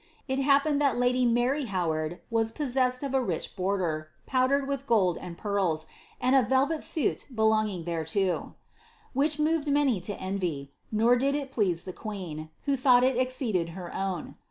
It 0.27 0.39
happened 0.39 0.81
that 0.81 0.97
lady 0.97 1.27
Mary 1.27 1.65
Howard 1.65 2.21
was 2.31 2.51
possessed 2.51 3.03
of 3.03 3.13
a 3.13 3.21
rich 3.23 3.55
border, 3.55 4.09
powdered 4.25 4.67
with 4.67 4.87
gold 4.87 5.15
and 5.21 5.37
pearls, 5.37 5.85
and 6.19 6.35
a 6.35 6.41
velvet 6.41 6.81
suit 6.81 7.27
belonging 7.35 7.83
thereto, 7.85 8.55
which 9.13 9.37
moved 9.37 9.67
many 9.71 10.01
to 10.01 10.15
envy, 10.19 10.73
nor 10.91 11.15
did 11.17 11.35
it 11.35 11.51
please 11.51 11.83
the 11.83 11.93
queen, 11.93 12.49
who 12.63 12.75
thought 12.75 13.03
it 13.03 13.15
exceeded 13.15 13.69
her 13.77 13.93
own. 13.93 14.37